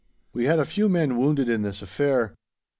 We 0.33 0.45
had 0.45 0.57
a 0.57 0.65
few 0.65 0.89
men 0.89 1.15
wounded 1.15 1.47
in 1.47 1.61
this 1.61 1.83
affair. 1.83 2.33